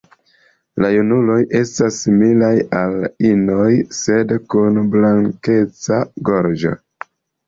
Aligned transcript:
La 0.83 0.87
junuloj 0.93 1.33
estas 1.57 1.99
similaj 2.05 2.49
al 2.79 2.95
inoj, 3.31 3.67
sed 3.97 4.33
kun 4.55 4.79
blankeca 4.95 6.01
gorĝo. 6.31 6.73